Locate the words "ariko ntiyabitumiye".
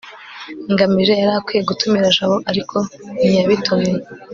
2.49-3.99